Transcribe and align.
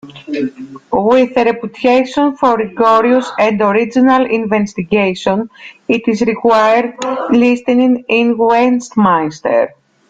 With 0.91 1.37
a 1.37 1.43
reputation 1.45 2.35
for 2.35 2.57
rigorous 2.57 3.31
and 3.37 3.61
original 3.61 4.25
investigation, 4.25 5.47
it 5.87 6.07
is 6.07 6.21
required 6.23 6.95
listening 7.29 8.03
in 8.09 8.35
Westminster. 8.35 9.75